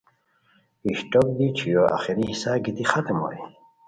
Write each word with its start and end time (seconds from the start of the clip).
اشٹوک 0.91 1.27
دی 1.37 1.47
چھوئیو 1.57 1.83
آخری 1.95 2.23
حصا 2.31 2.51
گیتی 2.63 2.85
ختم 2.91 3.17
ہوئے 3.23 3.39